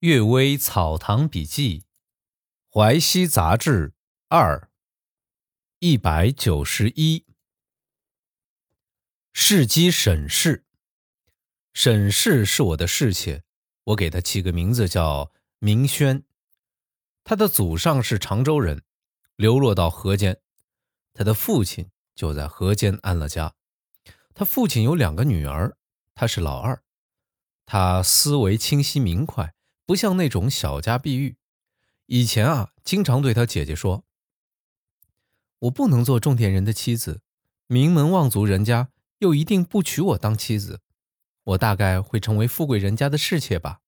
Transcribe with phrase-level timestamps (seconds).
[0.00, 1.84] 阅微草堂笔记，
[2.72, 3.92] 淮西杂志
[4.28, 4.70] 二
[5.78, 7.26] 一百九十一。
[9.34, 10.64] 世姬沈氏，
[11.74, 13.42] 沈氏是我的侍妾，
[13.84, 16.24] 我给她起个名字叫明轩。
[17.22, 18.82] 她的祖上是常州人，
[19.36, 20.40] 流落到河间，
[21.12, 23.54] 她的父亲就在河间安了家。
[24.32, 25.76] 他父亲有两个女儿，
[26.14, 26.82] 她是老二，
[27.66, 29.54] 她思维清晰明快。
[29.90, 31.34] 不像那种小家碧玉，
[32.06, 34.04] 以前啊，经常对他姐姐说
[35.62, 37.22] ：“我不能做种田人的妻子，
[37.66, 40.80] 名门望族人家又一定不娶我当妻子，
[41.42, 43.80] 我大概会成为富贵人家的侍妾吧。”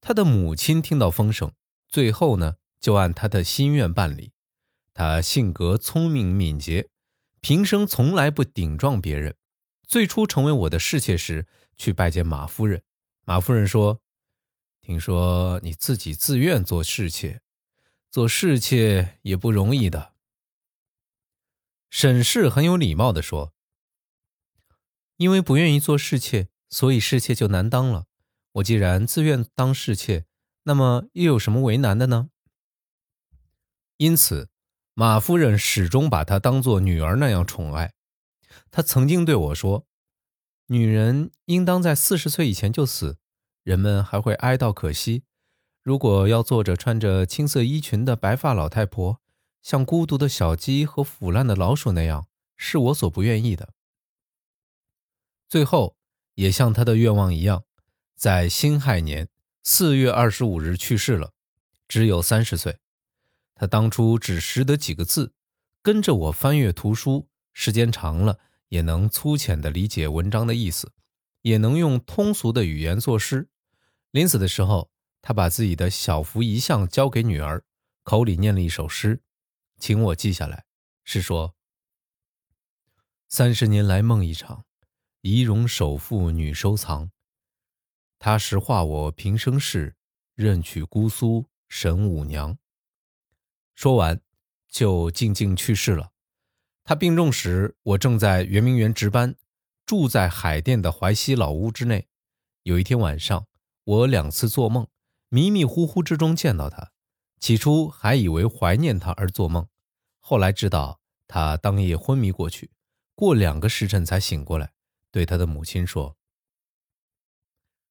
[0.00, 1.52] 他的母亲听到风声，
[1.86, 4.32] 最后呢，就按他的心愿办理。
[4.94, 6.88] 他性格聪明敏捷，
[7.42, 9.36] 平生从来不顶撞别人。
[9.86, 12.82] 最初成为我的侍妾时，去拜见马夫人，
[13.26, 14.00] 马夫人说。
[14.90, 17.42] 听说你自己自愿做侍妾，
[18.10, 20.14] 做侍妾也不容易的。
[21.90, 23.54] 沈氏很有礼貌的说
[25.16, 28.06] ：“因为不愿意做侍妾，所以侍妾就难当了。
[28.54, 30.24] 我既然自愿当侍妾，
[30.64, 32.30] 那么又有什么为难的呢？”
[33.98, 34.48] 因此，
[34.94, 37.94] 马夫人始终把她当做女儿那样宠爱。
[38.72, 39.86] 她曾经对我说
[40.66, 43.18] ：“女人应当在四十岁以前就死。”
[43.62, 45.24] 人们还会哀悼可惜。
[45.82, 49.20] 如果要坐着穿着青色衣裙的白发老太婆，
[49.62, 53.74] 像孤独的小鸡和腐烂的老鼠那样，是我所不愿意的。
[55.48, 55.96] 最后，
[56.34, 57.64] 也像他的愿望一样，
[58.14, 59.28] 在辛亥年
[59.62, 61.32] 四月二十五日去世了，
[61.88, 62.78] 只有三十岁。
[63.54, 65.32] 他当初只识得几个字，
[65.82, 70.92] 跟着我翻阅图书，时间长了，也能粗浅地理解文章的意思。
[71.42, 73.48] 也能用通俗的语言作诗。
[74.10, 74.90] 临死的时候，
[75.22, 77.64] 他把自己的小幅遗像交给女儿，
[78.02, 79.22] 口里念了一首诗，
[79.78, 80.64] 请我记下来。
[81.04, 81.54] 是说：
[83.28, 84.64] 三十年来梦一场，
[85.20, 87.10] 仪容首富女收藏。
[88.18, 89.96] 他实化我平生事，
[90.34, 92.58] 任取姑苏沈五娘。
[93.74, 94.20] 说完，
[94.68, 96.12] 就静静去世了。
[96.84, 99.36] 他病重时，我正在圆明园值班。
[99.90, 102.06] 住在海淀的淮西老屋之内。
[102.62, 103.48] 有一天晚上，
[103.82, 104.86] 我两次做梦，
[105.30, 106.92] 迷迷糊糊之中见到他。
[107.40, 109.66] 起初还以为怀念他而做梦，
[110.20, 112.70] 后来知道他当夜昏迷过去，
[113.16, 114.70] 过两个时辰才醒过来，
[115.10, 116.16] 对他的母亲说：“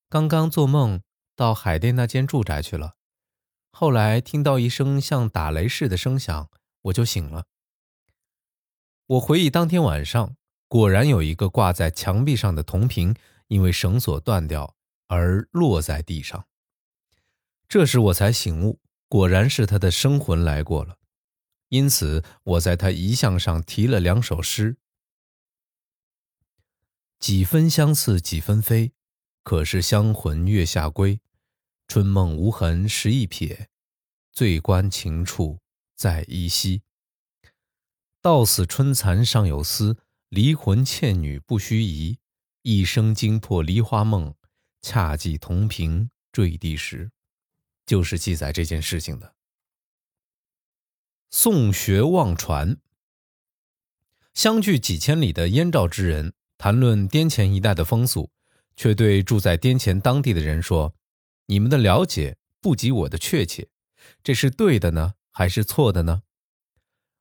[0.08, 1.02] 刚刚做梦
[1.36, 2.96] 到海淀那间住宅去了，
[3.74, 6.50] 后来听到一声像打雷似的声响，
[6.84, 7.48] 我就醒了。”
[9.08, 10.39] 我回忆当天晚上。
[10.70, 13.16] 果然有一个挂在墙壁上的铜瓶，
[13.48, 14.76] 因为绳索断掉
[15.08, 16.48] 而落在地上。
[17.68, 21.00] 这时我才醒悟，果然是他的生魂来过了。
[21.70, 24.78] 因此我在他遗像上题了两首诗：
[27.20, 28.94] 几分相似几分非，
[29.44, 31.20] 可是香魂月下归。
[31.88, 33.66] 春梦无痕时一瞥，
[34.32, 35.60] 醉观情处
[35.96, 36.84] 在依稀。
[38.22, 39.98] 到死春残尚有思。
[40.30, 42.20] 离魂倩女不须疑，
[42.62, 44.36] 一生惊破梨花梦，
[44.80, 47.10] 恰记同瓶坠地时，
[47.84, 49.34] 就是记载这件事情的。
[51.32, 52.78] 宋学忘传，
[54.36, 58.30] 相距几千里的燕赵之人谈论滇黔一带的风俗，
[58.76, 60.94] 却对住在滇黔当地的人说
[61.48, 63.70] ：“你们的了解不及我的确切，
[64.24, 66.22] 这是对的呢，还是错的呢？”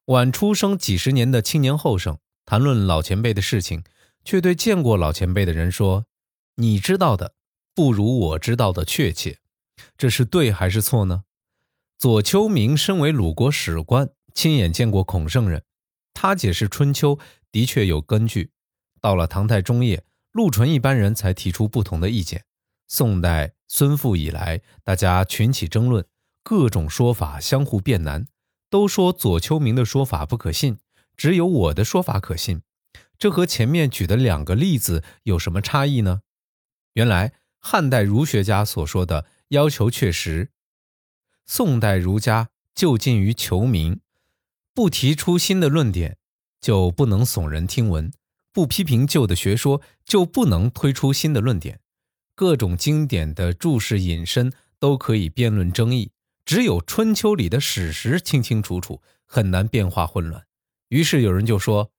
[0.06, 2.18] 晚出生几十年的青年后生。
[2.50, 3.84] 谈论老前辈的事情，
[4.24, 6.06] 却对见过老前辈的人说
[6.56, 7.34] ：“你知道的
[7.74, 9.40] 不如我知道的确切，
[9.98, 11.24] 这是对还是错呢？”
[12.00, 15.62] 左丘明身为鲁国史官，亲眼见过孔圣人，
[16.14, 17.16] 他解释《春秋》
[17.52, 18.50] 的确有根据。
[19.02, 22.46] 到了唐太宗叶，陆淳一般人才提出不同的意见。
[22.86, 26.02] 宋代孙复以来，大家群起争论，
[26.42, 28.26] 各种说法相互辩难，
[28.70, 30.78] 都说左丘明的说法不可信。
[31.18, 32.62] 只有我的说法可信，
[33.18, 36.22] 这和前面举的两个例子有什么差异呢？
[36.94, 40.50] 原来汉代儒学家所说的要求确实，
[41.44, 44.00] 宋代儒家就近于求名，
[44.72, 46.18] 不提出新的论点
[46.60, 48.12] 就不能耸人听闻，
[48.52, 51.80] 不批评旧的学说就不能推出新的论点。
[52.36, 56.12] 各种经典的注释引申都可以辩论争议，
[56.44, 60.47] 只有《春秋》里的史实清清楚楚，很难变化混乱。
[60.88, 61.92] 于是有人就说，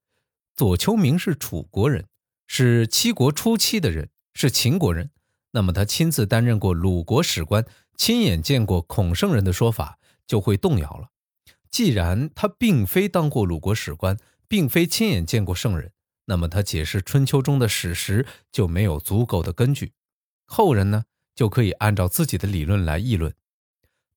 [0.56, 2.08] 左丘明是楚国人，
[2.48, 5.12] 是七国初期的人，是秦国人。
[5.52, 7.66] 那么他亲自担任过鲁国史官，
[7.96, 9.98] 亲眼见过孔圣人的说法
[10.28, 11.10] 就会动摇了。
[11.72, 15.92] 既然他并非当过鲁国史官，并非亲眼见过圣人，
[16.26, 19.94] 那么他解释春秋中的史实就没有足够的根据。
[20.46, 21.06] 后人呢，
[21.36, 23.34] 就可以按照自己的理论来议论。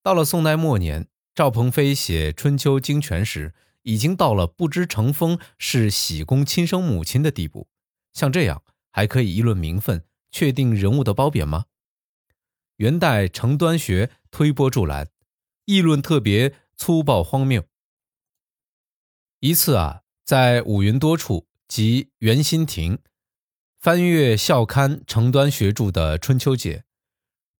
[0.03, 7.69] 到了宋代末年，赵鹏飞写《春秋经全》时，已经到了不知成风是喜公亲生母亲的地步。
[8.13, 11.67] 像这样，还可以议论名分、确定人物的褒贬吗？
[12.77, 15.09] 元代程端学推波助澜，
[15.67, 16.55] 议论特别。
[16.75, 17.63] 粗暴荒谬。
[19.39, 22.99] 一次啊，在五云多处及元心亭
[23.79, 26.79] 翻阅校刊程端学著的《春秋解》，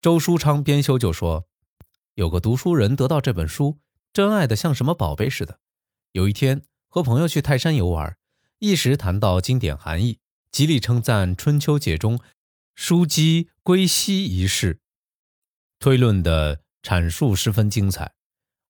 [0.01, 1.47] 周书昌编修就说，
[2.15, 3.79] 有个读书人得到这本书，
[4.11, 5.61] 珍爱的像什么宝贝似的。
[6.13, 8.15] 有一天和朋友去泰山游玩，
[8.59, 10.19] 一时谈到经典含义，
[10.51, 12.19] 极力称赞《春秋解》中
[12.75, 14.79] 书姬归西一事，
[15.79, 18.13] 推论的阐述十分精彩。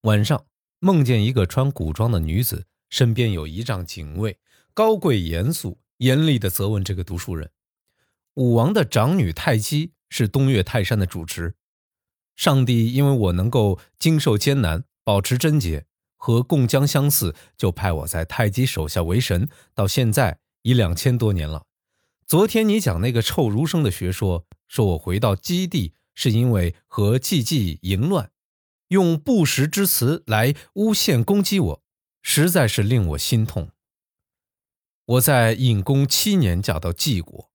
[0.04, 0.46] 晚上
[0.80, 4.40] 梦见一个穿古装的女子，身边有一丈警卫，
[4.74, 7.52] 高贵严肃，严厉地责问这个读书人
[8.36, 11.56] ：“武王的长女太姬是东岳泰山的主持，
[12.38, 15.86] 上帝因为我能够经受艰难，保持贞洁，
[16.24, 21.66] 和贡江相似，就派我在太姬手下为神，到现在已两千多年了。
[22.26, 28.32] 昨天你讲那个臭儒生的学说，说我回到基地是因为和季季淫乱。”
[28.88, 31.84] 用不实之词来诬陷攻击我，
[32.22, 33.72] 实在是令我心痛。
[35.04, 37.52] 我在隐公七年嫁到晋国，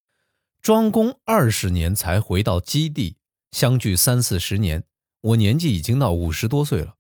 [0.61, 3.17] 庄公二十年才回到基地，
[3.51, 4.85] 相距三四十年，
[5.23, 6.97] 我年纪已经到五十多岁了。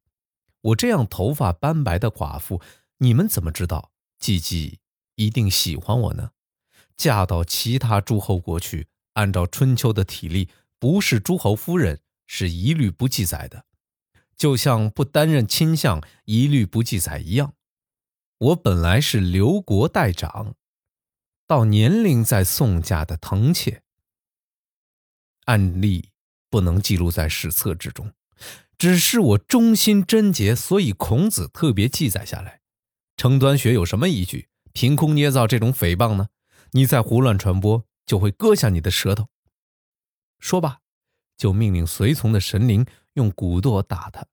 [0.68, 2.60] 我这样头发斑白的寡妇，
[2.98, 4.80] 你们怎么知道季季
[5.14, 6.32] 一定喜欢我呢？
[6.96, 10.48] 嫁到其他诸侯国去，按照春秋的体例，
[10.78, 13.64] 不是诸侯夫人，是一律不记载的。
[14.36, 17.54] 就像不担任亲相一律不记载一样，
[18.38, 20.54] 我本来是刘国代长，
[21.46, 23.82] 到年龄在宋家的藤妾，
[25.46, 26.10] 案例
[26.50, 28.12] 不能记录在史册之中，
[28.78, 32.60] 只是我忠心贞洁，所以孔子特别记载下来。
[33.16, 34.48] 程端学有什么依据？
[34.72, 36.28] 凭空捏造这种诽谤呢？
[36.70, 39.26] 你再胡乱传播，就会割下你的舌头。
[40.38, 40.78] 说罢，
[41.36, 42.86] 就命令随从的神灵。
[43.14, 44.24] 用骨剁打他，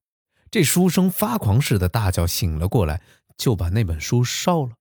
[0.51, 3.01] 这书生发狂似的大叫，醒了过来，
[3.35, 4.73] 就把那本书烧了。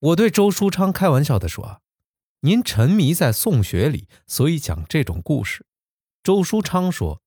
[0.00, 1.80] 我对周书昌开玩笑的说
[2.40, 5.64] ：“您沉迷在宋学里，所以讲这种故事。”
[6.22, 7.22] 周书昌说：“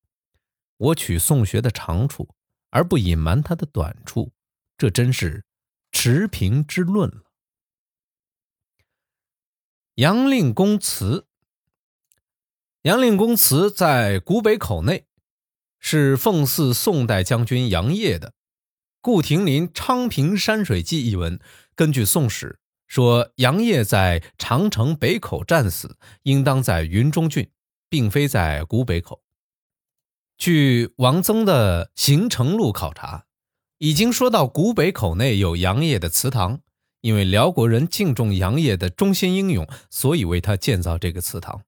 [0.78, 2.30] 我取宋学的长处，
[2.70, 4.32] 而不隐瞒他的短处，
[4.78, 5.44] 这真是
[5.92, 7.24] 持平之论了。”
[9.96, 11.28] 杨令公祠，
[12.82, 15.06] 杨令公祠在古北口内。
[15.88, 18.34] 是奉祀宋代将军杨业的。
[19.02, 21.40] 顾亭林《昌平山水记》一文，
[21.76, 27.52] 根据《宋史》说，杨业在长城北口战死，应当在云中郡，
[27.88, 29.22] 并非在古北口。
[30.38, 33.26] 据王曾的《行程录》考察，
[33.78, 36.60] 已经说到古北口内有杨业的祠堂，
[37.02, 41.64] 因为辽国人敬重杨业的忠心英勇，所以为他建造这个祠堂。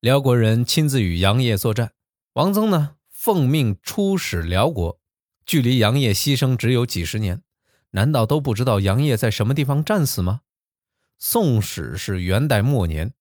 [0.00, 1.92] 辽国人亲自与杨业作战，
[2.34, 2.92] 王曾呢？
[3.10, 5.00] 奉命出使辽国，
[5.44, 7.42] 距离杨业牺牲只有几十年，
[7.90, 10.42] 难道都不知道杨业在什么地方战死吗？
[11.18, 13.14] 《宋史》是元代末年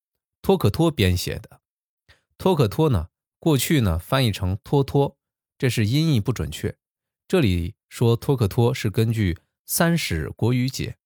[0.44, 1.62] 托克托编写的。
[2.38, 3.08] 托克托呢，
[3.39, 5.18] 过去呢翻译成托托，
[5.58, 6.77] 这是音译不准确。
[7.27, 9.34] 这里说托克托是根据
[9.65, 10.98] 《三史国语解》，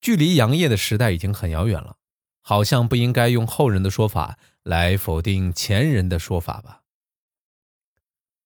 [0.00, 1.96] 距离杨业的时代已经很遥远了，
[2.40, 6.82] 好像不应该用后人的说法来否定前人的说法吧。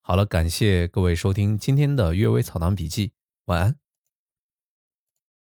[0.01, 3.09] 好了，感谢各位收听今天的《阅微草堂笔记》，
[3.47, 3.86] 晚安。